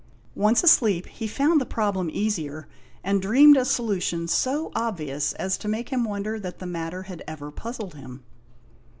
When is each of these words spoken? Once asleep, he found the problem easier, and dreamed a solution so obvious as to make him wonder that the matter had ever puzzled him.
Once 0.33 0.63
asleep, 0.63 1.05
he 1.05 1.27
found 1.27 1.61
the 1.61 1.63
problem 1.63 2.09
easier, 2.11 2.67
and 3.03 3.21
dreamed 3.21 3.55
a 3.55 3.63
solution 3.63 4.27
so 4.27 4.71
obvious 4.75 5.33
as 5.33 5.59
to 5.59 5.67
make 5.67 5.89
him 5.89 6.03
wonder 6.05 6.39
that 6.39 6.57
the 6.57 6.65
matter 6.65 7.03
had 7.03 7.23
ever 7.27 7.51
puzzled 7.51 7.93
him. 7.93 8.23